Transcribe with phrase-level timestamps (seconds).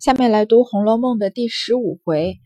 [0.00, 2.38] 下面来读《红楼梦》的第十五回，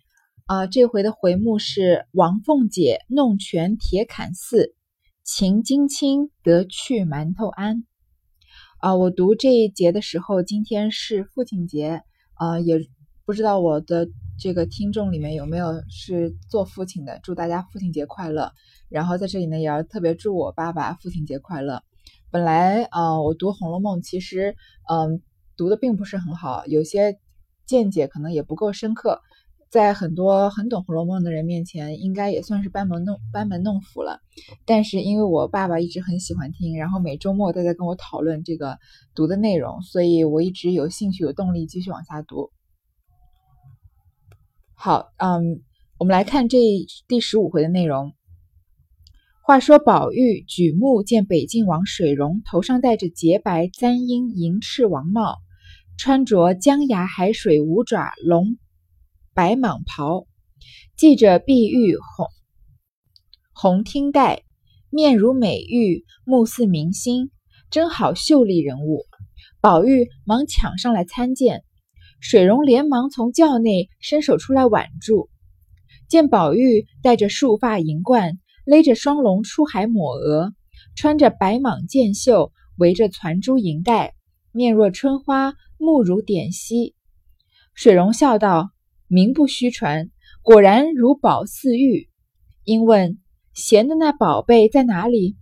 [0.47, 4.75] 啊，这回的回目是王凤姐弄权铁槛寺，
[5.23, 7.85] 秦金卿得去馒头庵。
[8.81, 12.03] 啊，我读这一节的时候，今天是父亲节，
[12.33, 12.89] 啊，也
[13.25, 18.51] 不知道我的这个听众里面有没有是做父亲的，祝大家父亲节快乐。
[18.89, 21.85] 然后在这里呢，也要特别祝我爸爸父亲节快乐。
[22.33, 24.57] 本来，啊，我读《红楼梦》，其实，
[24.91, 25.23] 嗯，
[25.57, 27.21] 读的并不是很好，有些。
[27.67, 29.21] 见解可能也不够深刻，
[29.71, 34.21] 在很多很懂《红楼梦》的人面前，应该也算是班门弄班门弄斧了。
[34.65, 38.79] 但是因为我爸爸一直很喜欢听，然后每周末都在跟我讨论这个
[39.15, 42.51] 读的内容，所以我一直有兴趣、有动力继续往下读。
[44.75, 45.63] 好，嗯，
[45.99, 46.59] 我们来看这
[47.09, 48.13] 第十五回的内容。
[49.43, 55.37] 话说宝玉举目见北静王水溶头上戴着洁白簪缨银翅王帽。
[55.97, 58.59] 穿着江崖海水五爪龙
[59.33, 60.27] 白蟒袍，
[60.97, 62.27] 系着碧玉红
[63.53, 64.43] 红听带，
[64.91, 67.31] 面如美玉，目似明星，
[67.71, 69.07] 真好秀丽人物。
[69.61, 71.63] 宝玉忙抢上来参见，
[72.21, 75.31] 水溶连忙从轿内伸手出来挽住，
[76.09, 80.53] 见宝玉戴着束发银冠，勒着双龙出海抹额，
[80.97, 84.15] 穿着白蟒箭袖，围着攒珠银带，
[84.55, 85.55] 面若春花。
[85.77, 86.95] 目如点溪，
[87.75, 88.71] 水溶笑道
[89.07, 90.09] ：“名不虚传，
[90.41, 92.09] 果然如宝似玉。”
[92.65, 93.19] 因问
[93.53, 95.37] ：“闲的那宝贝在哪里？”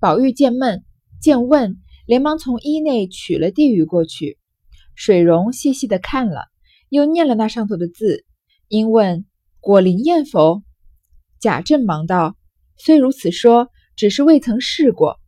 [0.00, 0.82] 宝玉见闷，
[1.20, 4.38] 见问，连忙从衣内取了递与过去。
[4.96, 6.46] 水溶细细的看了，
[6.88, 8.24] 又念了那上头的字，
[8.66, 9.24] 因问
[9.60, 10.62] ：“果灵验否？”
[11.38, 12.36] 贾政忙道
[12.76, 15.20] ：“虽如此说，只是未曾试过。”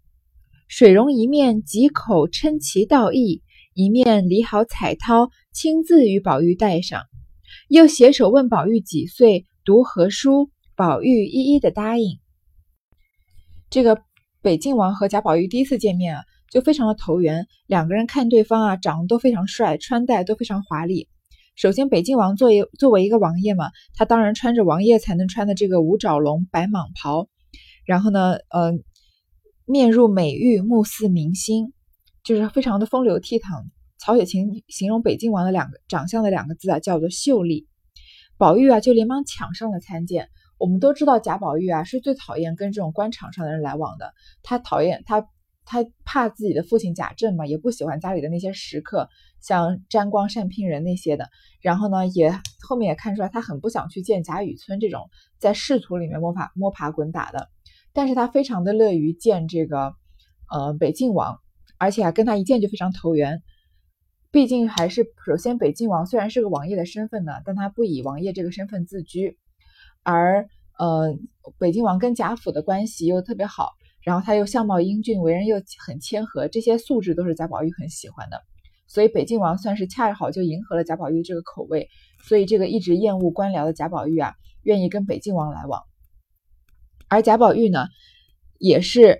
[0.71, 3.43] 水溶一面几口称其道义。
[3.75, 7.03] 一面理好彩绦，亲自与宝玉戴上，
[7.69, 10.49] 又携手问宝玉几岁，读何书。
[10.77, 12.21] 宝玉一一的答应。
[13.69, 14.01] 这个
[14.43, 16.23] 北静王和贾宝玉第一次见面啊，
[16.53, 17.49] 就非常的投缘。
[17.67, 21.09] 两个人看对方啊，长得都非常帅，穿戴都非常华丽。
[21.57, 27.27] 首先，北静王作为作为一个王爷嘛，他当然穿着王爷才能穿的这个五爪龙白蟒袍。
[27.85, 28.73] 然后呢，呃，
[29.71, 31.73] 面入美玉，目似明星。
[32.23, 33.65] 就是非常的风流倜傥。
[33.99, 37.67] 曹雪芹形容北静王的两个长相的两个字啊，叫做秀丽。
[38.37, 40.29] 宝玉啊，就连忙抢上了参见。
[40.59, 44.13] 我们都知道贾宝玉啊，是最讨厌跟这种官场上的人来往的。
[44.43, 45.27] 他讨厌他，
[45.65, 49.09] 他怕自己的父亲贾政嘛，也不喜欢家里的那些食客，
[49.41, 51.31] 像沾光善聘人那些的。
[51.63, 52.39] 然后呢，也
[52.69, 57.49] 后面也看出来，他很不想去见贾雨村这种在仕途里面摸爬摸爬滚打的。
[57.93, 59.95] 但是他非常的乐于见这个
[60.51, 61.39] 呃北静王。
[61.79, 63.43] 而且啊，跟他一见就非常投缘。
[64.31, 69.39] 毕竟还是首先，北静王虽然是个王爷的身份呢，但他不以王爷这个身份自居。
[70.03, 70.47] 而
[70.79, 71.17] 呃，
[71.59, 73.71] 北静王跟贾府的关系又特别好，
[74.05, 78.43] 然后他又相貌英俊，为人又很谦和，这些素质都是贾宝玉很喜欢的。
[78.87, 81.89] 所以北静王算是恰好就迎合了贾宝玉这个口味。
[82.25, 85.83] 所以这个一直厌恶官僚的贾宝玉啊，愿意跟北静王来往。
[87.11, 87.89] 而贾宝玉呢，
[88.59, 89.19] 也是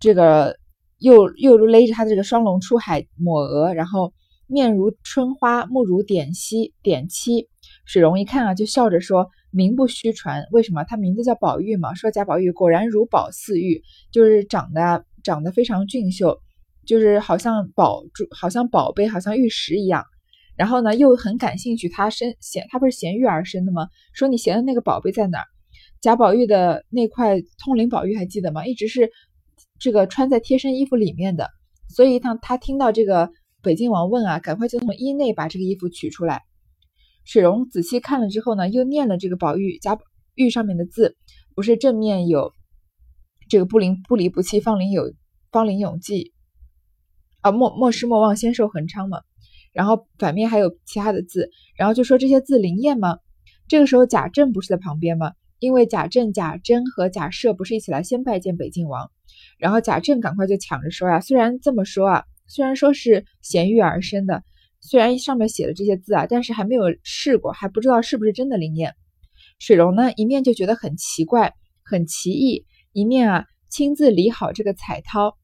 [0.00, 0.56] 这个。
[1.00, 4.12] 又又如勒着他的这个双龙出海抹额，然后
[4.48, 7.46] 面如春花，目如点溪点漆。
[7.84, 10.82] 水溶一看啊，就笑着说：“名不虚传，为什么？
[10.82, 11.94] 他名字叫宝玉嘛。
[11.94, 16.40] 说贾宝玉果然如宝似玉，就是长得长得非常俊秀，
[16.84, 20.04] 就是好像宝珠，好像宝贝，好像玉石一样。
[20.56, 23.86] 然后呢，又很感兴趣，他生衔他不是衔玉而生的吗？
[24.14, 25.46] 说你衔的那个宝贝在哪儿？
[26.00, 28.66] 贾宝玉的那块通灵宝玉还记得吗？
[28.66, 29.10] 一直是。”
[29.80, 31.50] 这个穿在贴身衣服里面的，
[31.88, 33.30] 所以他他听到这个
[33.62, 36.42] 北静王问啊，赶快就从衣内把这个衣服取出来。
[37.24, 40.02] 水溶仔细看了之后呢，又念了这个宝玉贾宝
[40.34, 41.16] 玉上面的字，
[41.54, 42.52] 不是正面有
[43.48, 45.12] 这个不离不离不弃，方龄有
[45.52, 46.32] 方龄永继
[47.42, 49.20] 啊，莫莫失莫忘，仙寿恒昌嘛。
[49.72, 53.18] 然后反面还有其他的字，然后就说这些字灵验吗？
[53.68, 55.34] 这个时候贾政不是在旁边吗？
[55.60, 59.10] 因为贾政、贾珍和贾赦不是一起来先拜见北静王。
[59.58, 64.42] 然后贾政赶快就抢着说呀，虽然这么说啊，虽然说是衔玉而生的，
[64.80, 68.94] 虽然上面写的这些字啊，但是还没有试过，还不知道是不是真的灵验。
[69.58, 75.34] 水溶呢一面就觉得很奇怪、很奇异，一面啊亲自理好这个彩绦，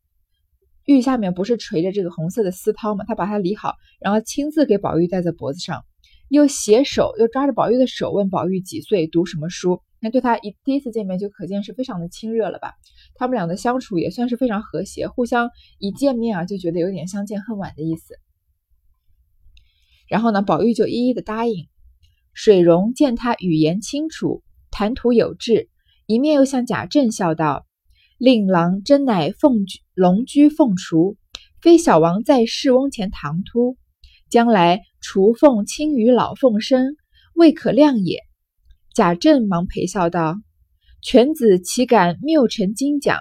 [0.86, 3.04] 玉下面不是垂着这个红色的丝绦吗？
[3.08, 5.84] 他把它理好，然后亲自给宝玉戴在脖子上，
[6.28, 9.82] 又携手又抓着宝玉的手问宝玉几岁，读什么书。
[10.04, 12.74] 那对他一第一次见面就可见是非常的亲热了吧？
[13.14, 15.48] 他们俩的相处也算是非常和谐，互相
[15.78, 18.18] 一见面啊就觉得有点相见恨晚的意思。
[20.06, 21.68] 然后呢，宝玉就一一的答应。
[22.34, 25.70] 水溶见他语言清楚，谈吐有致，
[26.04, 27.64] 一面又向贾政笑道
[28.18, 31.16] ：“令郎真乃凤居龙居凤雏，
[31.62, 33.78] 非小王在世翁前唐突，
[34.28, 36.94] 将来雏凤亲于老凤身，
[37.34, 38.20] 未可量也。”
[38.94, 40.36] 贾政忙陪笑道
[41.02, 43.18] ：“犬子岂敢谬陈金奖？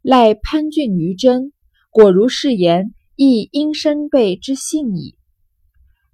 [0.00, 1.52] 赖潘俊于真，
[1.90, 5.16] 果如是言，亦因身辈之信矣。”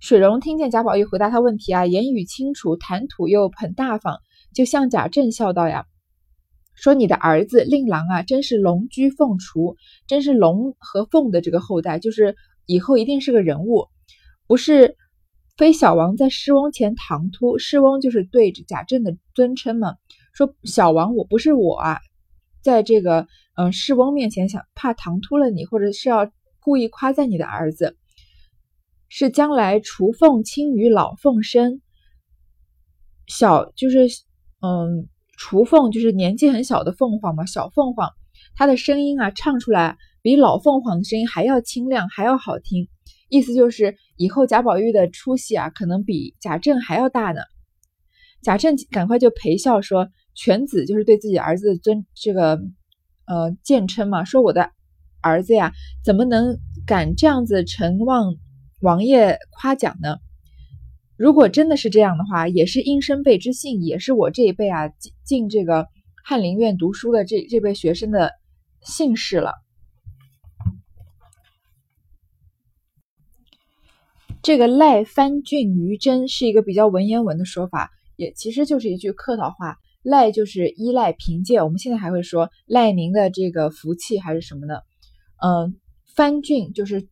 [0.01, 4.19] 水溶听见贾宝玉回答他问题啊，言语清楚，谈吐又很大方，
[4.53, 5.87] 就向贾政笑道呀
[6.75, 9.77] ：“说你的儿子令郎啊，真是龙居凤雏，
[10.09, 12.35] 真是龙和凤的这个后代，就是
[12.67, 13.87] 以后一定是个人物，
[14.49, 14.97] 不是
[15.57, 19.97] 非小王在诗翁前唐突，诗翁就是对着贾政的尊称嘛。
[20.33, 22.01] 说小王我不是我啊，
[22.63, 23.27] 在这个
[23.57, 26.31] 嗯世翁面前想怕唐突了你，或者是要
[26.61, 27.97] 故意夸赞你的儿子。”
[29.09, 31.81] 是将来雏凤亲于老凤身，
[33.29, 34.09] 小就是
[34.61, 35.09] 嗯，
[35.39, 38.11] 雏凤就是年纪很小的凤凰嘛，小凤凰，
[38.57, 42.89] 它的声音啊，唱出来比老凤凰的声音还要清亮，还要好听。
[43.29, 47.41] 意思就是以后贾宝玉的出息啊，可能比贾政还要大呢。
[48.43, 52.61] 贾政赶快就陪笑说：“犬子就是对自己儿子的尊这个
[53.27, 54.71] 呃贱称嘛，说我的
[55.21, 55.73] 儿子呀，
[56.05, 58.35] 怎么能敢这样子承望？”
[58.83, 60.19] 王爷夸奖呢？
[61.17, 65.87] 如果真的是这样的话，也是应生辈之幸，也是我这一辈啊进进这个
[66.23, 68.33] 翰林院读书的这这辈学生的
[68.83, 69.53] 幸事了。
[74.47, 79.77] 这个赖藩郡于真是一个比较文言文的说法，也其实就是一句客套话。
[80.05, 84.75] 赖就是依赖凭借，我们现在还会说赖您的这个福气还是什么呢。
[85.43, 85.75] 嗯，
[86.15, 87.09] 藩郡就是。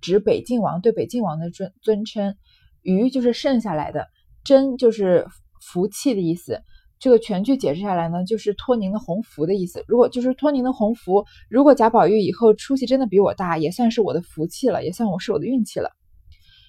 [0.00, 2.36] 指北晋王对北晋王的尊尊称，
[2.82, 4.06] 余就是剩下来的，
[4.44, 5.26] 真就是
[5.60, 6.60] 福气的意思。
[7.00, 9.82] 这个全句解释下来呢，就是托您的鸿福的意思。
[9.88, 15.90] 如果就是托您的鸿福，如果贾宝玉以后出息真的比我大，也算是我的福气了，也算我是我的运气了。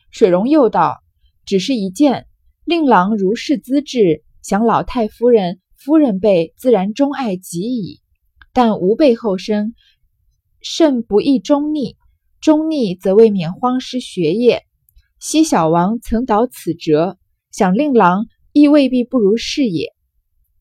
[0.09, 0.97] 水溶又道
[1.45, 2.27] ：“只是一件，
[2.65, 8.01] 令郎如是资质，想老太夫人、夫人辈自然钟爱极矣。
[8.53, 9.73] 但吾辈后生，
[10.61, 11.95] 甚不易中逆。”
[12.39, 14.63] 中逆则未免荒失学业。
[15.19, 17.17] 昔小王曾导此辙，
[17.51, 19.93] 想令郎亦未必不如是也。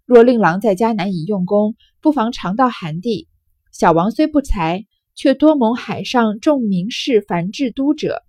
[0.07, 3.29] 若令郎在家难以用功，不妨常到寒地。
[3.73, 8.23] 小王虽不才，却多蒙海上众名士凡治都者，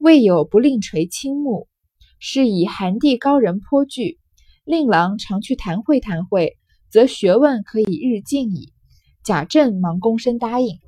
[0.00, 1.68] 未有不令垂青目。
[2.18, 4.18] 是以寒地高人颇具，
[4.64, 6.56] 令郎常去谈会谈会，
[6.90, 8.72] 则学问可以日进矣。
[9.22, 10.78] 贾政忙躬身答应。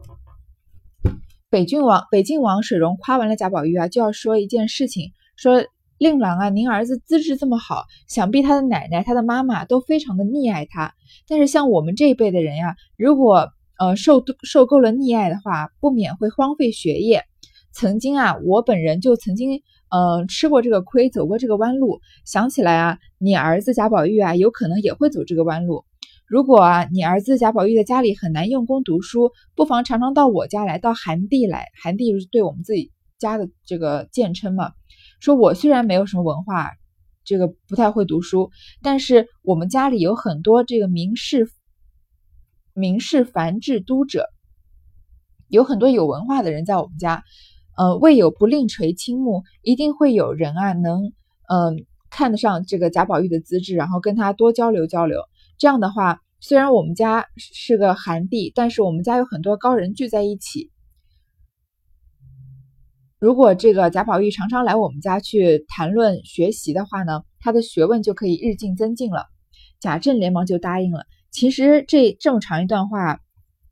[1.50, 5.64] 北郡王、北郡王水溶夸完了贾宝玉啊，就要说一件事情，说
[5.98, 10.94] 令郎啊，您儿子资质这么好，想必他的奶奶、他的妈妈都非常的溺爱他。
[11.28, 17.24] 但是像我们这一辈的人呀，如果呃受受够了溺爱的话，不免会荒废学业。
[17.72, 22.00] 曾经啊，我本人就曾经呃吃过这个亏，走过这个弯路。
[22.24, 25.84] 想起来啊，你儿子贾宝玉啊，有可能也会走这个弯路。
[26.26, 31.66] 如果啊，你儿子贾宝玉在家里很难用功读书，不妨常常到我家来，到寒地来。
[31.82, 34.72] 寒地是对我们自己家的这个简称嘛。
[35.20, 36.70] 说我虽然没有什么文化，
[37.24, 38.50] 这个不太会读书，
[38.82, 41.50] 但是我们家里有很多这个名士、
[42.74, 44.26] 名士凡治都者，
[45.48, 47.22] 有很多有文化的人在我们家。
[47.82, 51.06] 呃，未有不令垂青目，一定会有人啊，能
[51.48, 55.18] 嗯看得上这个贾宝玉的资质，然后跟他多交流交流。
[55.58, 60.70] 这样的话，虽然我们家是个寒地，但是我们家有很多高人聚在一起。
[63.18, 69.26] 如果这个贾宝玉常常来我们家去谈论学习的话呢，他的学问就可以日进增进了。
[69.80, 71.04] 贾政连忙就答应了。
[71.32, 73.18] 其实这这么长一段话，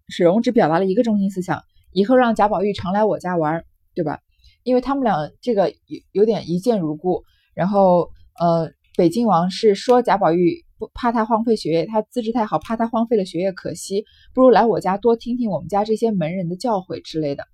[0.09, 1.63] 史荣只表达了一个中心思想：
[1.93, 3.65] 以后让贾宝玉常来我家玩，
[3.95, 4.21] 对吧？
[4.63, 7.23] 因为他们俩这个有有点一见如故。
[7.55, 10.65] 然后，呃，北京王是说贾宝玉。
[10.79, 17.45] 不怕他荒废学业，他资质太好，怕他荒废了学业可惜，不如来我家多听听我们家这些门人的教诲之类的。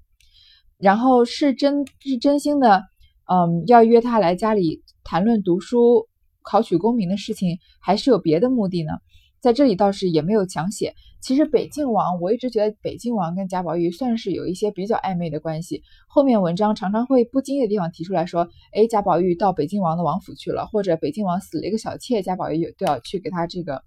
[0.78, 2.84] 然后是真是真心的，
[3.28, 6.06] 嗯，要约他来家里谈论读书、
[6.42, 8.92] 考取功名的事情，还是有别的目的呢？
[9.40, 10.94] 在这里倒是也没有详写。
[11.20, 15.82] 其实北静王，我一直觉得北静王跟贾宝玉算是有一些比较暧昧的关系。
[16.06, 23.82] 后面文章常常会不经意的地方提出来说，哎，贾宝玉到北静王的王府去了，或者北静王死了一个小妾，贾宝玉都要去给他这个，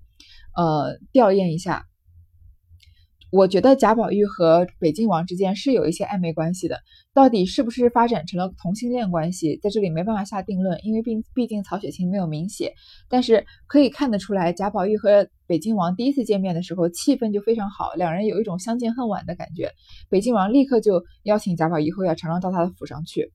[0.55, 1.85] 呃，吊唁一下。
[3.31, 6.79] 我觉得贾宝玉和北静王之间是有一些暧昧关系的，
[7.13, 12.73] 到底是不是发展成了同性恋关系，在这里没办法下定论，因为毕毕竟曹雪芹没有明写。
[13.07, 19.73] 但是可以看得出来，贾宝玉和北静王第一次见面的时候，气氛就非常好，两人有一种相见恨晚的感觉。
[20.09, 23.31] 北静王立刻就邀请贾宝玉后要常常到他的府上去。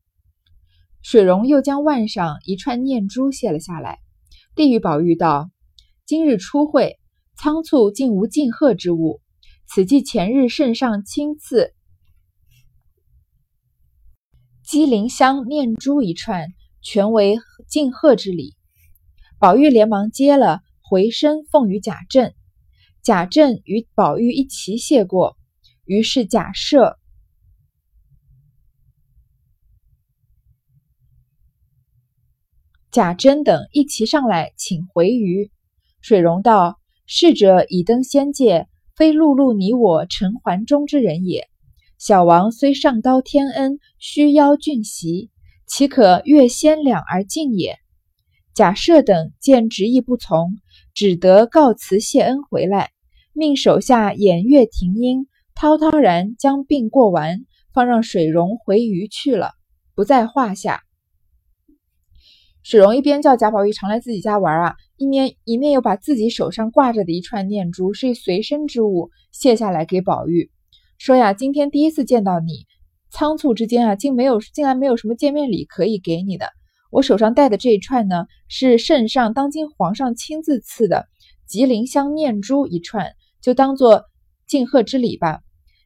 [1.02, 4.00] 水溶又将腕上一串念珠卸了下来，
[4.56, 5.50] 递与宝玉道
[6.04, 6.98] ：“今日初会，
[7.36, 9.20] 仓促竟无敬贺之物。”
[9.66, 11.74] 此即前日圣上亲赐
[14.62, 16.48] 鸡灵香念珠一串，
[16.80, 18.56] 全为敬贺之礼。
[19.38, 22.32] 宝玉连忙接了，回身奉与贾政。
[23.02, 25.36] 贾政与宝玉一齐谢过，
[25.84, 26.96] 于是贾赦、
[32.90, 35.50] 贾珍等一齐上来请回余。
[36.00, 41.48] 水溶道：“逝者已登仙界。”非碌碌你我尘寰中之人也。
[41.98, 45.30] 小王虽上刀天恩，须邀俊袭，
[45.66, 47.76] 岂可越仙两而进也？
[48.54, 50.60] 贾赦等见执意不从，
[50.94, 52.90] 只得告辞谢恩回来，
[53.32, 59.54] 命手下偃月停音，滔滔然将病过完，方让水溶回鱼去了，
[59.96, 60.82] 不在话下。
[62.64, 64.74] 水溶一边叫贾宝玉常来自己家玩啊。
[64.96, 70.50] 一面一面又把自己手上挂着的一串念珠，是随身之物，卸下来给宝玉，
[70.96, 72.64] 说呀：“今天第一次见到你，
[73.10, 76.46] 仓促之间啊，竟没有，竟然没有什么见面礼可以给你的。
[76.90, 81.06] 我手上戴的这一串呢，是圣上当今皇上亲自赐的
[81.46, 84.04] 吉林香念珠一串，就当做
[84.46, 85.40] 敬贺之礼吧。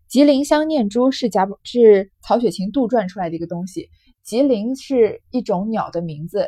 [0.06, 3.88] 吉林香念珠是贾是曹雪芹杜撰出来的一个东西，
[4.22, 6.46] 吉林是一种鸟的名字。”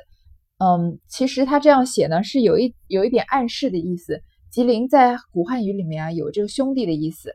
[0.62, 4.22] 嗯，其实他这样写呢，是有一有一点暗示的意思。
[4.50, 7.34] 吉林在古汉语里面啊，有这个兄弟的意思，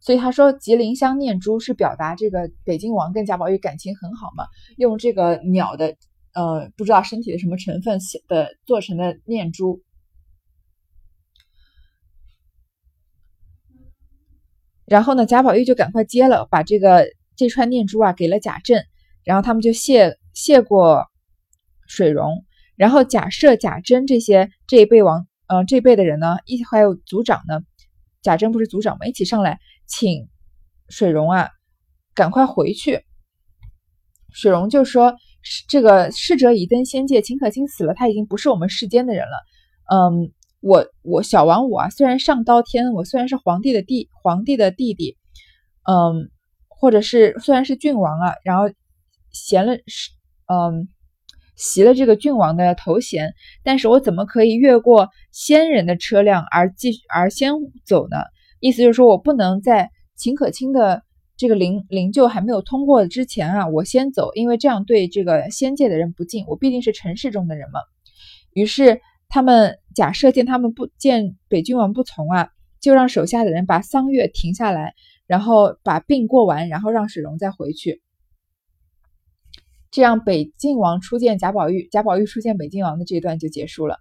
[0.00, 4.44] 所以他说吉林相念珠是表达这个北京王跟贾宝玉感情很好嘛，
[4.76, 5.96] 用这个鸟的
[6.32, 9.82] 呃不知道身体的什么成分写的做成的念珠。
[14.86, 18.84] 然后呢，贾宝玉就赶快接了，把这个这串念珠啊给了贾政，
[19.24, 21.06] 然后他们就谢谢过
[21.88, 22.44] 水溶。
[22.80, 27.60] 然后贾赦、贾珍这些这一辈王，呃，这一辈的人呢，一还有族长呢，
[28.22, 29.04] 贾珍不是族长吗？
[29.04, 30.30] 一起上来请
[30.88, 31.50] 水溶啊，
[32.14, 33.04] 赶快回去。
[34.32, 35.14] 水溶就说
[35.68, 39.36] ：“这个逝者已登仙界，秦可卿死了，他已经不是我们世间的人了。
[39.94, 45.18] 嗯，我我小王我啊，虽然上刀天，我虽然是皇帝的弟，皇帝的弟弟，
[45.86, 46.30] 嗯，
[46.66, 48.70] 或者是虽然是郡王啊，然后
[49.32, 50.12] 闲了是，
[50.46, 50.88] 嗯。”
[51.60, 57.52] 袭了这个郡王的头衔，但是我怎么可以越过先人的车辆而继而先
[57.84, 58.16] 走呢？
[58.60, 61.02] 意思就是说我不能在秦可卿的
[61.36, 66.46] 这个灵灵柩还没有通过之前啊，我先走，因为这样对这个仙界的人不敬。
[66.48, 67.80] 我毕竟是尘世中的人嘛。
[68.54, 72.48] 于是他们假设见他们不见北郡王不从啊，
[72.80, 74.94] 就让手下的人把丧乐停下来，
[75.26, 78.02] 然后把病过完，然后让水溶再回去。
[79.90, 83.98] 这样，北晋王初见贾宝玉，贾宝玉初见北晋王的这段就结束了。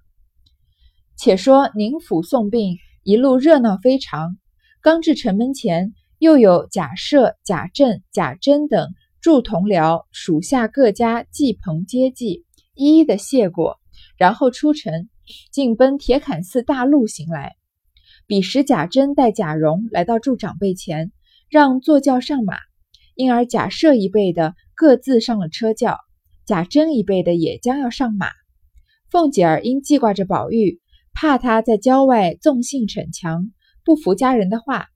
[1.17, 4.37] 且说宁府送殡一路热闹非常，
[4.83, 13.79] 刚至城门前，又有贾赦、贾政、贾珍等助同僚属下各家祭棚接济，一一的谢过，
[14.15, 15.09] 然后出城，
[15.51, 17.55] 径奔铁槛寺大路行来。
[18.27, 21.11] 彼时贾珍带贾蓉来到祝长辈前，
[21.49, 22.57] 让坐轿上马，
[23.15, 24.53] 因而贾赦一辈的。
[24.79, 25.97] 各自上了车轿，
[26.45, 28.29] 贾珍一辈的也将要上马。
[29.09, 30.79] 凤姐儿因记挂着宝玉，
[31.11, 33.51] 怕他在郊外纵性逞强，
[33.83, 34.87] 不服家人的话。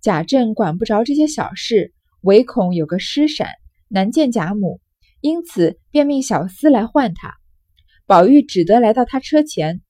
[0.00, 3.50] 贾政管不着这些小事，唯恐有个失闪，
[3.86, 4.80] 难见贾母，
[5.20, 7.32] 因此便命小厮来唤他。
[8.06, 9.80] 宝玉只得来到他车前。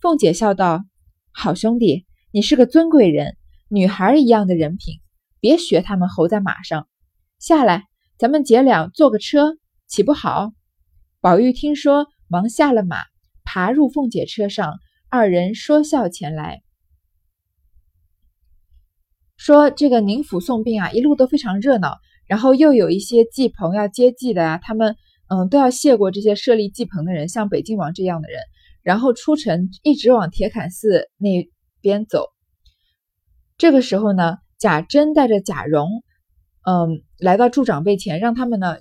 [0.00, 0.82] 凤姐笑道
[1.30, 3.36] ：“好兄弟，你是个尊贵人，
[3.68, 4.96] 女孩一样的人品，
[5.38, 6.88] 别学他们猴在马上，
[7.38, 7.84] 下来。”
[8.18, 9.56] 咱们姐俩坐个车，
[9.86, 10.50] 岂不好？
[11.20, 12.96] 宝玉听说，忙下了马，
[13.44, 14.74] 爬入凤姐车上，
[15.08, 16.62] 二人说笑前来，
[19.36, 21.96] 说这个宁府送殡啊，一路都非常热闹，
[22.26, 24.96] 然后又有一些祭棚要接济的啊，他们
[25.28, 28.40] 嗯都要谢过这些设立祭棚的人，像北静王这样的人，
[28.82, 31.48] 然后出城一直往铁槛寺那
[31.80, 32.26] 边走。
[33.56, 36.02] 这个时候呢，贾珍带着贾蓉。
[36.68, 38.76] 嗯，来到祝长辈前，让他们呢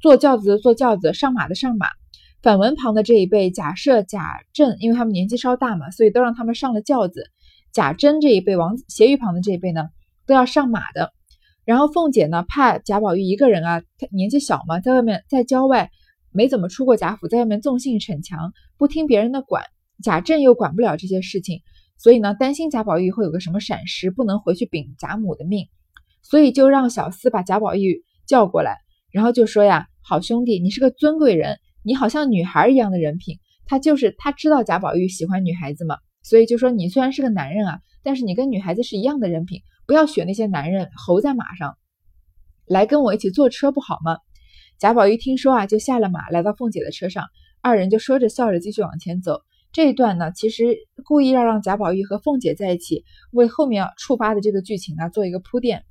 [0.00, 1.86] 坐轿子的坐轿子，上马的上马。
[2.40, 4.22] 反文旁的这一辈，贾赦、贾
[4.54, 7.24] 政，因为他们年纪稍大嘛，所以都让他们上了轿子。
[7.74, 9.90] 贾珍这一辈，王斜玉旁的这一辈呢，
[10.24, 11.12] 都要上马的。
[11.66, 15.90] 然后凤姐呢，怕贾宝玉一个人啊，他年纪小嘛，在外面在郊外
[16.32, 19.64] 没怎么出过贾府，在外面纵性逞强，不听别人的管，
[20.02, 21.60] 贾政又管不了这些事情，
[21.98, 25.66] 所以呢，担心贾宝玉会有个什么闪失，不能回去禀贾母的命，
[26.22, 28.76] 所以就让小厮把贾宝玉叫过来，
[29.10, 33.38] 然后就说呀：“好兄弟，你是个尊贵人，你好像女孩一样的人品。
[33.66, 41.78] 他就是他知道贾宝玉喜欢女孩子嘛，所以就说你虽然是个男人啊，但是你跟女孩子是一样的人品。”不要选那些男人猴在马上
[42.66, 44.18] 来跟我一起坐车不好吗？
[44.78, 47.24] 贾宝玉听说啊，就下了马，来到凤姐的车上，
[47.62, 49.40] 二人就说着笑着继续往前走。
[49.72, 55.82] 这一段呢，其实故意要让贾宝玉和凤姐在一起，为后面要触发的这个剧情啊做一个铺垫。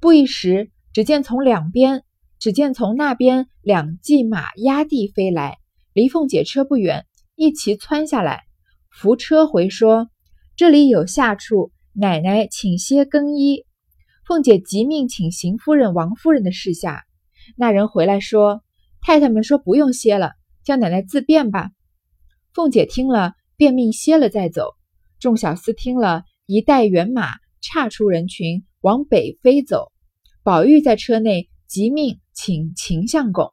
[0.00, 2.04] 不一时，只见从两边，
[2.38, 5.58] 只见从那边两骑马压地飞来，
[5.92, 7.04] 离凤姐车不远，
[7.36, 8.44] 一齐窜下来，
[8.90, 10.08] 扶车回说
[10.56, 13.66] ：“这里有下处。”奶奶，请歇更衣。
[14.24, 17.04] 凤姐急命请邢夫人、王夫人的侍下。
[17.56, 18.62] 那人回来说
[19.02, 20.32] ：“太太们说不用歇了，
[20.64, 21.72] 叫奶奶自便吧。”
[22.54, 24.70] 凤姐听了，便命歇了再走。
[25.18, 29.89] 众小厮听了一带辕马，岔出人群，往北飞走。
[30.42, 33.52] 宝玉在车内急命请秦相公。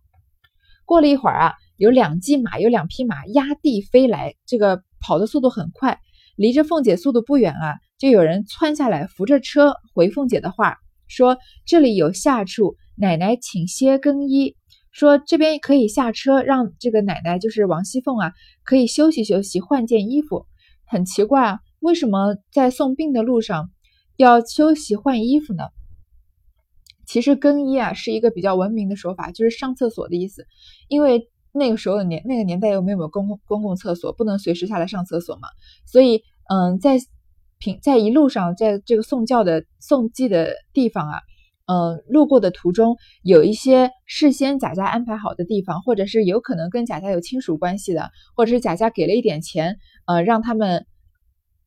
[0.86, 6.00] 过了一会儿啊，有两骑马，有两匹马压地飞来，这个跑的速度很快，
[6.38, 7.75] 离着凤姐速度不远啊。
[7.98, 10.77] 就有人窜下来，扶着车回凤姐的话，
[11.08, 14.56] 说这里有下处，奶奶请歇更衣。
[14.94, 18.32] 说这边可以下车，让这个奶奶就是王熙凤啊，
[18.63, 20.46] 可以休息休息，换件衣服。
[20.86, 23.72] 很奇怪啊，为什么在送病的路上
[24.15, 25.65] 要休息换衣服呢？
[27.08, 30.46] 其实更衣啊是一个比较文明的说法，就是上厕所的意思。
[30.90, 35.48] 因为那个时候的年那个年代又没有公共公共厕所，不能随时下来上厕所嘛，
[35.86, 37.00] 所以嗯在。
[37.60, 41.18] 平在一路上，在这个送教的送祭的地方啊，
[41.66, 50.86] 嗯，路过的途中有一些事先贾家安排好的地方，或者是有可能跟贾家有亲属关系的，或者是贾家给了一点钱，呃，让他们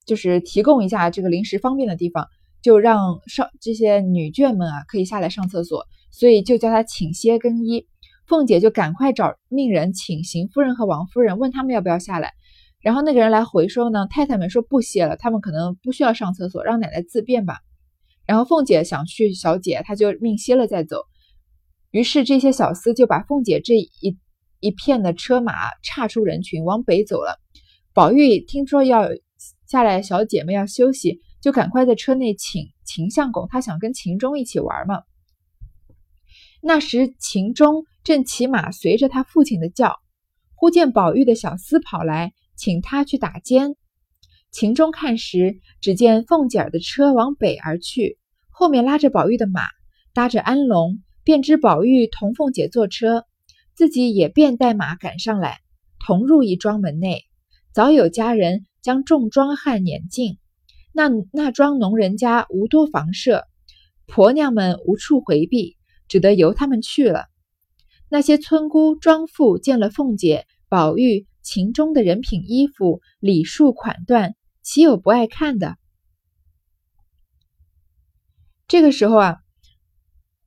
[0.06, 2.28] 就是提供一下这个临时方便的地方，
[2.62, 7.86] 就让上这些女眷们啊可以下来上厕所，所以就叫她请歇更衣。
[8.26, 12.32] 凤姐就赶快找命人请邢夫人和王夫人，问他们要不要下来。
[12.80, 17.58] 然后那个人来回收呢，太太们说不歇了，他们可能不需要上厕所，让奶奶自便吧。
[18.26, 21.02] 然后凤姐想去小姐，她就命歇了再走。
[21.90, 24.16] 于是这些小厮就把凤姐这一
[24.60, 27.40] 一片的车马岔出人群往北走了。
[27.92, 29.08] 宝玉听说要
[29.66, 35.02] 下来，小姐们要休息，就赶快在车内请秦相公，他想跟秦钟一起玩嘛。
[36.62, 39.98] 那时秦钟正骑马随着他父亲的叫，
[40.54, 42.32] 忽见宝玉的小厮跑来。
[42.56, 43.74] 请他去打尖。
[44.50, 48.18] 秦钟看时，只见凤姐儿的车往北而去，
[48.50, 49.62] 后面拉着宝玉的马，
[50.12, 53.24] 搭着安龙，便知宝玉同凤姐坐车，
[53.72, 55.60] 自己也便带马赶上来，
[56.04, 57.24] 同入一庄门内。
[57.72, 60.36] 早有家人将众庄汉撵进，
[60.92, 63.44] 那那庄农人家无多房舍，
[64.06, 65.76] 婆娘们无处回避，
[66.08, 67.26] 只得由他们去了。
[68.08, 71.26] 那些村姑庄妇见了凤姐、宝玉。
[71.42, 75.78] 秦钟的人品、衣服、礼数、款段，岂有不爱看的？
[78.68, 79.38] 这个时候啊，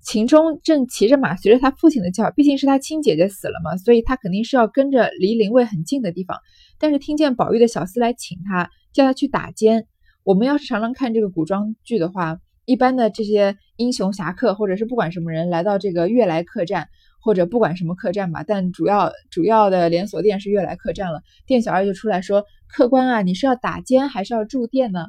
[0.02, 6.38] 秦钟正骑着马，随着他父亲的叫，毕竟是他亲姐姐死了嘛，所以他肯定是要跟着离灵位很近的地方。
[6.78, 9.88] 但是听见宝玉的小厮来请他，叫他去打尖。
[10.24, 16.88] 我们要是常常看这个古装剧的话，一般的这些英雄侠客，或者是不管什么人来到这个悦来客栈。
[17.26, 21.22] 或者不管什么客栈吧，但主要主要的连锁店是悦来客栈了。
[21.48, 25.06] 店小二就出来说：“客官啊，你是要打尖还是要住店呢？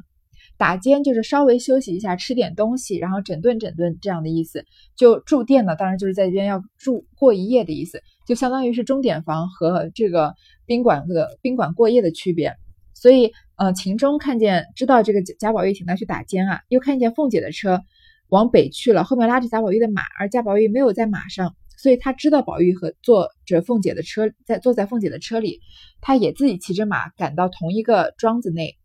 [0.55, 4.63] 打尖就是稍微休息一下，吃点东西，然后整顿整顿这样的意思。
[4.95, 12.55] 就住店呢，当然就是在这边要住过一夜的意思，就相当于是钟点房和这个宾馆的宾馆过夜的区别。
[12.93, 17.81] 所以，呃，秦钟看见知道这个贾宝玉请他去打尖啊，又看见凤姐的车
[18.29, 25.59] 往北去了，后面拉着贾宝玉的马，而贾宝玉没有在马上。”所以他知道宝玉和坐着凤姐的车，在坐在凤姐的车里，
[25.99, 28.77] 他也自己骑着马赶到同一个庄子内，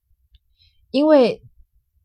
[0.90, 1.40] 因为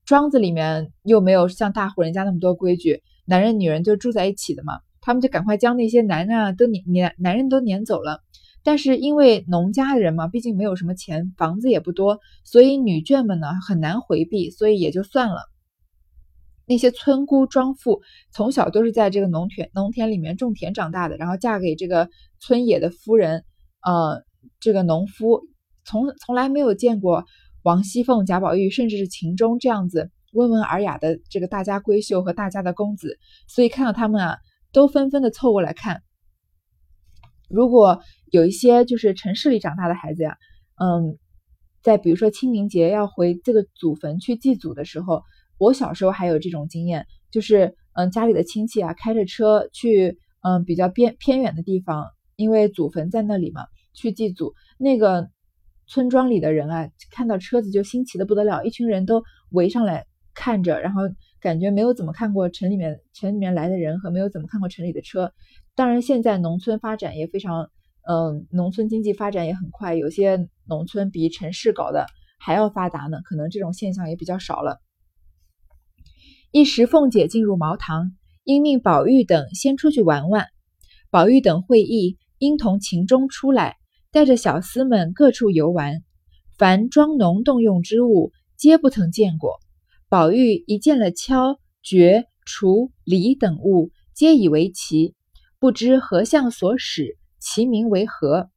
[0.06, 8.22] 庄子里面又没有像大户人家那么多规矩，男人女人就住在一起的嘛，他们就赶快将那些男人啊都撵撵男人都撵走了。
[8.66, 15.44] 但是因为农家的人嘛，毕竟没有什么钱，房子也不多，所以女眷们呢很难回避，所以也就算了。
[16.66, 18.02] 那些村姑庄妇
[18.32, 23.46] 从小都是在这个农田农田里面种田长大的，然后嫁给这个村野的夫人，
[23.84, 24.24] 呃，
[24.60, 25.42] 这个农夫
[25.86, 27.24] 从从来没有见过
[27.62, 34.38] 王熙凤、贾宝玉，甚至是秦钟这样子温文尔雅的这个大家闺秀和大家的公子，所以看到他们啊，
[34.74, 36.02] 都纷纷的凑过来看。
[37.50, 40.38] 如果有一些就是城市里长大的孩子呀，
[40.82, 41.18] 嗯，
[41.84, 45.24] 在比如说清明节要回这个祖坟去祭祖的时候，
[45.58, 54.54] 我小时候还有这种经验，就是嗯，家里的亲戚啊开着车去嗯比较边偏远的地方，因为祖坟在那里嘛，去祭祖。
[54.78, 55.30] 那个
[55.88, 61.02] 村庄里的人啊，看到车子就新奇的不得了，一群人都围上来看着，然后
[61.46, 65.32] 感觉没有怎么看过城里面城里面来的人和没有怎么看过城里的车。
[65.76, 67.70] 当然，现在农村发展也非常，
[68.10, 72.08] 嗯，农村经济发展也很快，有些农村比城市搞的
[72.40, 74.82] 还要发达呢，可能这种现象也比较少了。
[76.50, 80.48] 一时，凤姐进入茅堂，因命宝玉等先出去玩玩。
[81.12, 83.76] 宝玉等会意，因同秦钟出来，
[84.12, 86.02] 带着小厮们各处游玩，
[86.58, 89.60] 凡庄农动用之物，皆不曾见过。
[90.08, 95.16] 宝玉一见了锹、橛、锄、犁等物，皆以为奇。
[95.58, 98.52] 不知何相所使，其名为何？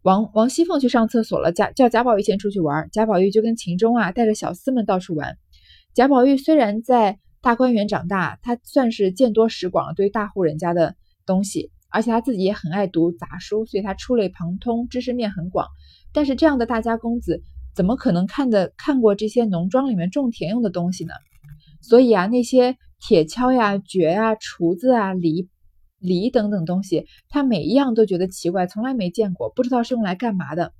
[0.00, 2.88] 王王熙凤去上厕所了，贾叫贾宝玉先出去玩。
[2.92, 5.36] 贾宝玉就跟秦钟啊，带着小厮们到处玩。
[5.92, 15.68] 贾宝玉虽然在大观园长大，他算是见多识广，对大户人家的东西，而且他自己也很爱读杂书，所以他触类旁通，知识面很广。
[16.14, 17.42] 但是这样的大家公子，
[17.74, 21.12] 怎么可能看的看过这些农庄里面种田用的东西呢？
[21.80, 25.48] 所以啊，那些铁锹呀、橛呀、锄子啊、犁。
[26.04, 30.72] 犁等等东西，他每一样都觉得奇怪，从来没见过，不知道是用来干嘛的。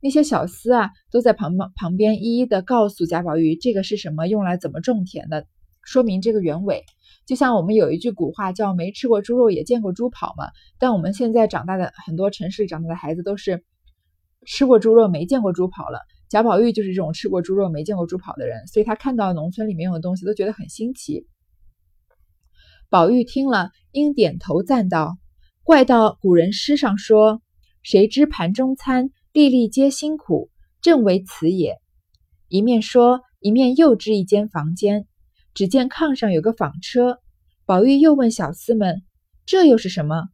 [0.00, 5.46] 那些小厮啊，都在旁旁边一一的告诉贾宝玉，这个是什么，用来怎么种田的，
[5.84, 6.82] 说明这个原委。
[7.24, 10.48] 就像我们有一句古话叫“没吃过猪肉也见过猪跑”嘛。
[10.80, 13.62] 但我们现在长大的很多城市长大的孩子都是
[14.44, 16.00] 吃过猪肉没见过猪跑了。
[16.34, 21.28] 贾宝玉就是这种吃过猪肉没见过猪跑的人，所以他看到农村里面用的东西都觉得很新奇。
[22.90, 25.16] 宝玉听了，应点头赞道
[25.62, 27.40] ：“怪道古人诗上说，
[27.84, 30.50] 谁知盘中餐，粒粒皆辛苦，
[30.82, 31.76] 正为此也。”
[32.50, 35.06] 一面说，一面又支一间房间，
[35.54, 37.20] 只见炕上有个纺车。
[37.64, 39.04] 宝玉又问小厮们
[39.46, 40.24] ：“这又是什么？”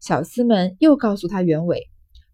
[0.00, 1.82] 小厮们又告诉他原委。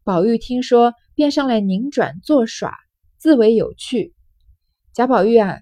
[0.04, 2.72] 宝玉听说，便上来拧转作耍，
[3.18, 4.14] 自为有趣。
[4.92, 5.60] 贾宝玉啊，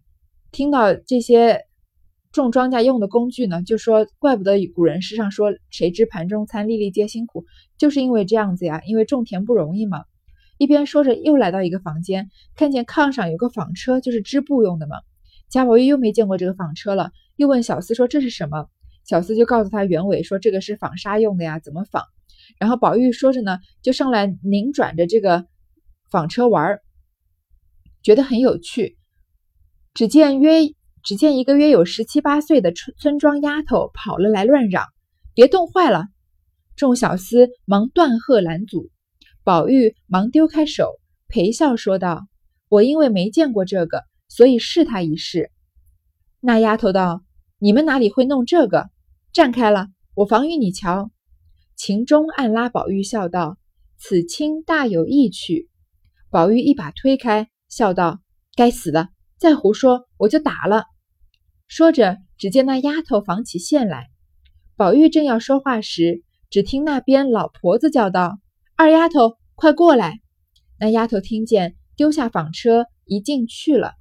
[0.50, 1.62] 听到这些。
[2.32, 7.44] 种庄稼用的工具呢，就说怪不得古人诗上说“谁知盘中餐，粒粒皆辛苦”，
[7.78, 10.02] 就是因为这样子呀，因为种田不容易嘛。
[10.58, 14.96] 一边说着，又来到一个房间，看见炕上有个纺车，就是织布用的嘛。
[15.48, 18.66] 贾宝玉又没见过这个纺车了，又问小厮说这是什么？
[19.04, 22.02] 小厮就告诉他原委，说这个是纺纱用的呀，怎么纺？
[22.58, 25.46] 然后宝玉说着呢，就上来拧转着这个
[26.10, 26.82] 纺车玩儿，
[28.04, 28.96] 觉得很有趣。
[29.92, 30.72] 只见约。
[31.06, 34.86] 只见一个约有十七八岁的村村庄丫头跑了来，乱嚷
[35.36, 36.06] ：“别冻坏了！”
[36.76, 38.90] 众小厮忙断喝拦阻。
[39.42, 42.26] 宝玉忙丢开手，陪笑说道
[42.70, 45.50] ：“我因为没见过这个，所以试他一试。”
[46.40, 47.22] 那丫头道
[47.60, 48.88] ：“你们哪里会弄这个？
[49.30, 51.10] 站开了，我防御你瞧。”
[51.76, 53.58] 秦钟暗拉宝玉笑道
[54.00, 55.68] ：“此卿大有意趣。”
[56.32, 58.20] 宝玉一把推开，笑道
[58.54, 60.84] ：“该死的，再胡说我就打了。”
[61.66, 64.10] 说着，只见那丫头纺起线来。
[64.76, 68.38] 宝玉正要说话时，只听那边老婆子叫道
[68.78, 70.20] ：“二丫头，快过来！”
[70.78, 73.94] 那丫头听见，丢下纺车，一进去了。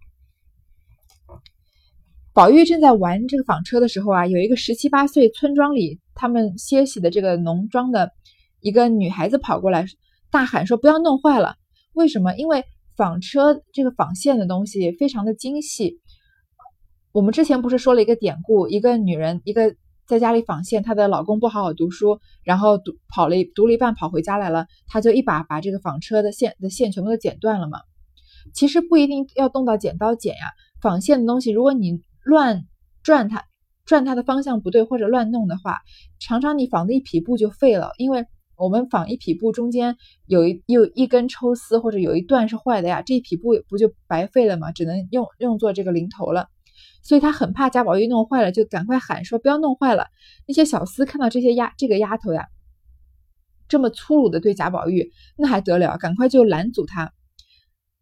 [2.31, 8.11] 宝玉正在玩这个纺车的时候啊，有一个十七八岁村庄里他们歇息的这个农庄的
[8.59, 9.87] 一个女孩子跑过来，
[10.29, 11.55] 大喊说：“不要弄坏了！”
[11.93, 12.35] 为什么？
[12.35, 12.63] 因为
[12.95, 15.99] 纺车这个纺线的东西非常的精细。
[17.11, 19.75] 我们之前不是说了一个典故，一个女人，一个
[20.07, 27.79] 在家里纺线，她的老公不好好读书，然后读跑了读了一半跑回家来了，她就一把把这个纺车的线的线全部都剪断了嘛。
[28.53, 30.51] 其实不一定要动到剪刀剪呀，
[30.81, 32.63] 纺线的东西，如果你乱
[33.03, 33.45] 转它，
[33.85, 35.81] 转它的方向不对或者乱弄的话，
[36.19, 38.25] 常常你纺的一匹布就废了，因为
[38.57, 44.71] 我们纺一匹布中间有一有一根抽丝或者有一段是坏的呀，这一匹布不就白费了吗？
[44.71, 46.47] 只能用用作这个零头了。
[47.01, 50.07] 所以他很怕贾宝玉弄坏了，就赶快喊说：“不要弄坏了！”
[50.47, 52.47] 那些小厮看到这些丫这个丫头呀，
[53.67, 55.97] 这么粗鲁的对贾宝玉，那还得了？
[55.97, 57.11] 赶快就拦阻他。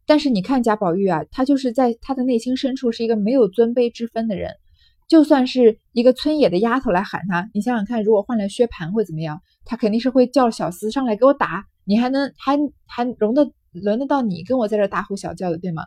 [0.06, 4.52] 但是你看贾宝玉啊，他就是在他的内心深处是一个没有尊卑之分的人。
[5.12, 9.42] 就算是一个村野的丫头来喊他，你想想看，如果换来薛蟠会怎么样？
[9.66, 11.66] 他肯定是会叫小厮上来给我打。
[11.84, 15.84] 你还能还还容得轮得到你跟我在这大呼小叫的，对吗？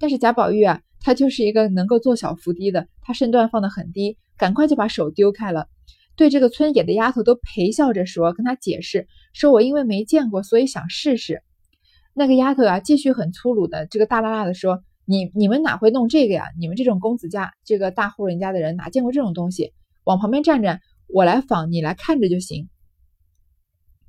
[0.00, 0.80] 但是贾宝玉啊。
[1.00, 5.68] 他就是一个能够做小伏低的，他身段放得很低，赶快就把手丢开了，
[6.16, 11.44] 对这个村野的丫头都陪笑着说，跟他解释说：“我因为没见过，所以想试试。”
[12.14, 16.44] 那个丫头啊，继续很粗鲁的，这个大拉拉的说：“你你们哪会弄这个呀？
[16.58, 19.72] 你们这种公子家，这个大户人家的人哪见过这种东西？
[20.04, 22.68] 往旁边站着，我来仿，你来看着就行。”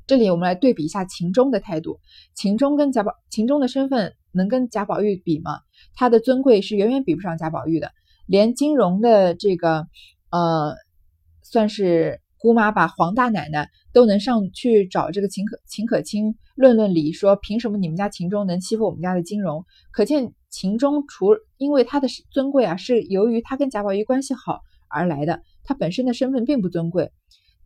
[0.07, 1.99] 这里我们来对比一下秦钟的态度。
[2.33, 5.59] 秦钟跟贾宝，秦钟的身份能跟贾宝玉比吗？
[5.93, 7.91] 他的尊贵是远远比不上贾宝玉的，
[8.25, 9.87] 连金荣的这个
[10.31, 10.75] 呃，
[11.43, 12.19] 算是。
[12.39, 19.63] 姑妈把黄大奶奶都能上去找这个秦可秦可卿论论理，说凭什么你们家秦钟能欺负我们家的金荣？
[19.91, 27.11] 可见秦钟除因为他的尊贵啊，是由于他跟贾宝玉关系好而来的，他本身的身份并不尊贵。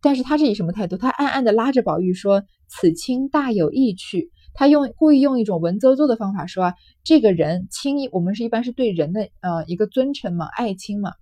[0.02, 0.98] 但是他是以什么态度？
[0.98, 11.12] 他暗暗的拉着宝玉说：“此卿大有意趣。”他用故意用一种文绉绉的方法说：“啊这个人亲，我们是一般是对人的呃一个尊称嘛，爱卿嘛。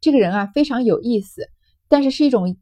[0.00, 1.42] 这个人啊非常有意思，
[1.86, 2.56] 但是是一种。”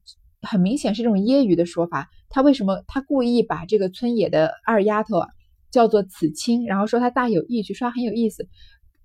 [0.48, 2.08] 很明显是这种揶揄的说法。
[2.30, 5.22] 他为什么他故意把这个村野的二丫头
[5.70, 8.48] 叫做此亲，然后说他大有意趣，说他很有意思，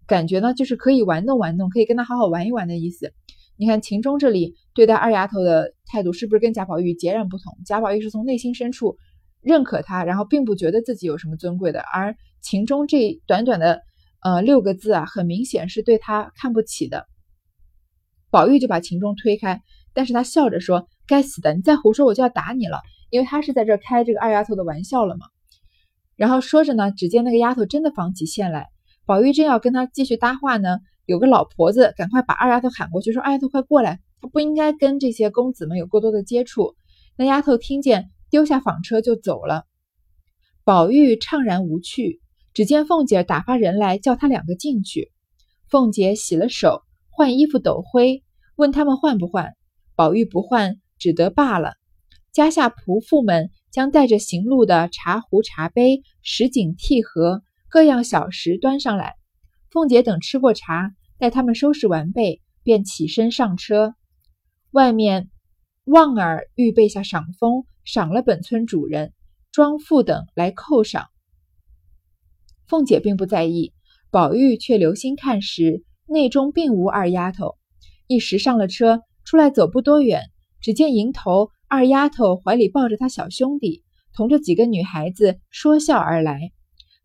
[0.08, 3.13] 感觉呢就是可以玩弄玩弄，可以跟他好好玩一玩的意思。
[3.56, 7.53] 你看秦钟这里对待二丫头的态度是不是跟贾宝玉截然不同？
[7.65, 8.97] 贾宝玉是从内心深处
[9.41, 13.82] 认可他，然后并不觉得自己有什么尊贵的，而秦钟这短短的
[14.21, 17.06] 呃六个字啊，很明显是对他看不起的。
[18.32, 19.62] 宝玉就把秦钟推开，
[19.93, 20.88] 但是他笑着说。
[21.07, 21.53] 该死的！
[21.53, 22.81] 你再胡说，我就要打你了。
[23.09, 25.27] 因为他是在这开这个二丫头的玩笑了嘛。
[26.15, 28.69] 然后说着呢，只见那个丫头真的纺起线来。
[29.05, 36.75] 宝玉正要跟他继续搭话呢，有个老婆子赶快把二丫头喊过去，说：“二丫头快过来，她不应该跟这些公子们有过多的接触。”
[37.17, 39.65] 那丫头听见，丢下纺车就走了。
[40.63, 42.21] 宝玉怅然无趣，
[42.53, 45.11] 只见凤姐打发人来叫他两个进去。
[45.67, 48.23] 凤姐洗了手，换衣服抖灰，
[48.55, 49.53] 问他们换不换。
[49.95, 50.77] 宝玉不换。
[51.03, 51.73] 只得罢了。
[52.31, 59.15] 家下仆妇们将带着行路的茶壶、茶杯、石井、屉盒各样小食端上来。
[59.69, 63.95] 凤姐等吃过茶，待他们收拾完备，便起身上车。
[64.71, 65.29] 外面
[65.83, 69.11] 旺儿预备下赏风，赏了本村主人、
[69.51, 71.07] 庄妇等来扣赏。
[72.65, 73.73] 凤姐并不在意，
[74.09, 77.57] 宝玉却留心看时，内中并无二丫头。
[78.07, 80.31] 一时上了车，出来走不多远。
[80.63, 83.84] 只见迎头二丫头怀里抱着他小兄弟，
[84.15, 86.54] 同着几个女孩子说笑而来。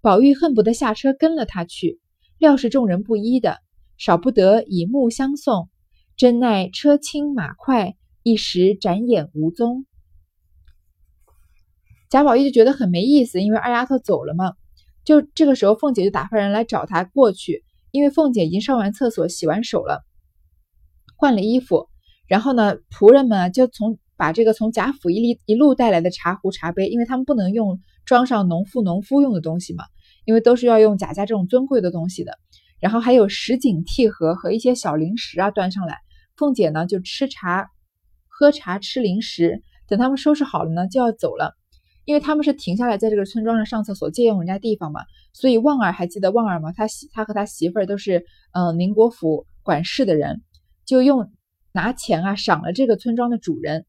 [0.01, 1.99] 宝玉恨不得下车跟了他去，
[2.39, 3.59] 料是众人不依的，
[3.97, 5.69] 少不得以目相送。
[6.17, 9.87] 真奈车轻马快，一时展眼无踪。
[12.09, 14.53] 贾宝玉就觉得很没意思，因为二丫头走了嘛。
[15.05, 20.05] 就这个时候，凤姐就打发人来找他过去，因为凤姐已经上完厕所、洗完手了，
[21.17, 21.89] 换了衣服。
[22.29, 29.85] 然后呢，仆人们就从把这个从贾府一里一路带来的茶壶、茶杯，因为他们不能用装上农妇、农夫用的东西嘛，
[30.27, 32.33] 因为都是要用贾家这种尊贵的东西的。
[32.81, 35.99] 然后还有什锦屉盒和一些小零食啊，端上来。
[36.37, 37.71] 凤姐呢就吃茶、
[38.29, 39.63] 喝茶、吃零食。
[39.89, 41.55] 等他们收拾好了呢，就要走了，
[42.05, 45.01] 因为他们是停下来在这个村庄上上厕所，借用人家地方嘛。
[45.33, 46.73] 所以旺儿还记得旺儿吗？
[46.77, 50.43] 他媳他和他媳妇儿都是嗯宁国府管事的人，
[50.85, 51.33] 就用。
[51.73, 53.87] 拿钱啊，赏了这个村庄的主人，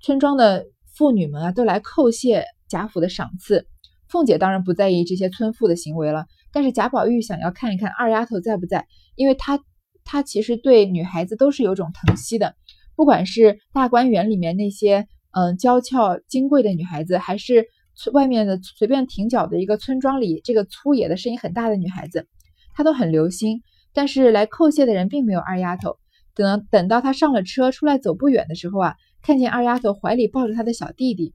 [0.00, 3.66] 村庄的妇女们啊，都来叩谢贾府的赏赐。
[4.08, 9.60] 凤姐当然不在意这些村妇的行为了，但是贾宝玉想要看一看二丫头在不在，因为他
[10.04, 12.54] 他其实对女孩子都是有种疼惜的，
[12.96, 17.66] 不管是大观园里面那些嗯娇俏金贵的女孩子，还是
[18.12, 22.26] 外面的随便停脚的一个村庄里这个粗野的声音很大的女孩子，
[22.74, 23.62] 他都很留心。
[23.92, 25.96] 但是来叩谢的人并没有二丫头。
[26.38, 31.34] 等等到他上了车，出来走不远的时候啊，看见二丫头怀里抱着他的小弟弟，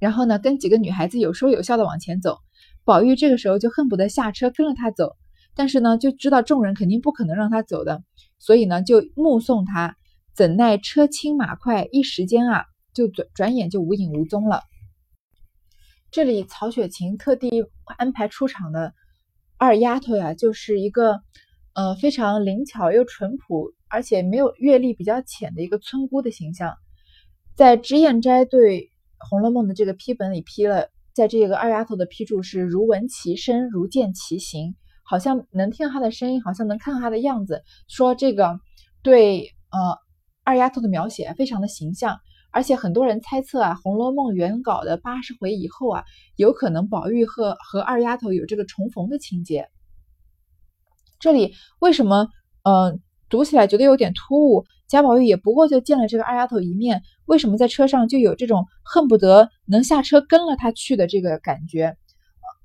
[0.00, 2.38] 然后呢，跟几个女孩子有说有笑的往前走。
[2.84, 5.16] 宝玉这个时候就恨不得下车跟了他走，
[5.54, 8.02] 但是呢，就知道众人肯定不可能让他走的，
[8.40, 9.96] 所以呢，就目送他。
[10.34, 14.62] 怎奈车轻马快，一时间啊，就转转眼就无影无踪了。
[16.10, 18.94] 这里曹雪芹特地安排出场的
[19.58, 21.20] 二丫头呀，就是一个。
[21.78, 26.74] 呃，非常灵巧又淳朴，而且没有阅历比较浅的一个村姑的形象，
[27.54, 28.80] 在脂砚斋对
[29.18, 38.60] 《红楼梦》的这个批本里批了，在这个二丫头的批注是如闻其声，如见其形，好像能听到她的声音，好像能看到她的样子，说这个
[39.02, 39.98] 对呃
[40.44, 42.18] 二丫头的描写非常的形象，
[42.50, 46.04] 而且很多人猜测啊，《红楼梦》原稿的八十回以后啊，
[46.36, 49.68] 有可能宝玉和和二丫头有这个重逢的情节。
[51.18, 52.28] 这里为什么
[52.62, 54.64] 嗯读起来觉得有点突兀？
[54.88, 61.96] 贾宝玉也不过就见了这个二丫头一面，为什么在车上就有这种恨不得能下车跟了她去的这个感觉？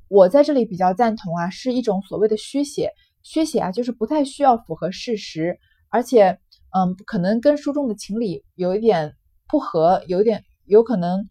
[0.08, 2.92] 我在这里比较赞同啊，是一种所谓的虚写。
[3.24, 5.58] 虚写啊，就是不太需要符合事实，
[5.90, 6.40] 而且
[6.76, 9.16] 嗯，可能跟书中的情理有一点
[9.48, 11.30] 不合，有一点有可能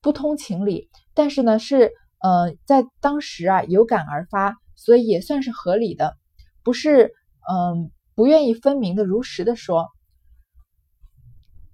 [0.00, 0.88] 不通情理。
[1.14, 6.16] 但是呢，是呃在当时啊有感而发，所以也算是合理的，
[6.64, 7.12] 不是
[7.48, 9.88] 嗯不愿意分明的如实的说。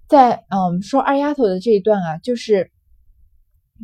[0.07, 2.71] 在嗯说二丫头的这一段啊，就是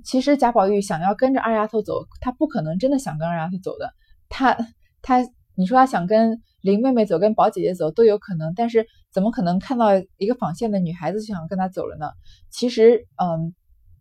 [0.03, 3.93] 其实贾宝玉想要跟着二丫头走，他不可能真的想跟二丫头走的。
[4.27, 4.57] 他
[5.01, 5.19] 他
[5.55, 12.09] 你说他想跟林妹妹走，跟宝姐姐走都有可能，但是怎么可能看到一个纺线的女孩子就想跟他走了呢？
[12.49, 13.53] 其实嗯，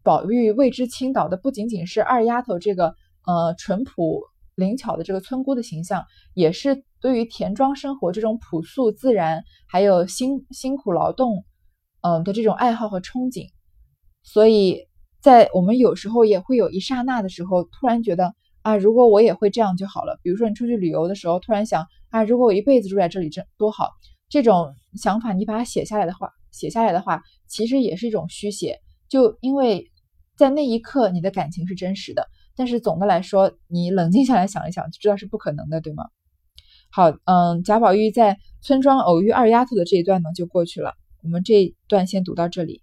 [0.03, 2.95] 宝玉为之倾倒的不仅仅是二丫头这个
[3.27, 4.23] 呃淳朴
[4.55, 11.45] 灵巧的这个村姑的形象，也是对于田庄生活这种朴素自然，还有辛辛苦劳动。
[12.07, 13.49] 嗯的这种爱好和憧憬，
[14.23, 14.89] 所以
[15.23, 20.21] 在我们有时候也会有一刹那的时候，突然觉得啊，如果我也会这样就好了。
[20.23, 23.89] 比如说你出去旅游的时候，突然想啊，如果我一辈子住在这里，真多好。
[24.29, 28.81] 这种想法你把它写下来的话，写下来的话，其实也是一种虚写。
[29.09, 29.91] 就因为
[30.37, 36.05] 在那一刻你的感情是真实的，但是总的来说，你冷静下来想一想，就知道是不可能的，对吗？
[36.97, 40.95] 好，嗯，贾宝玉在村庄偶遇二丫头的这一段呢，就过去了。
[41.25, 42.83] 我们这一段先读到这里。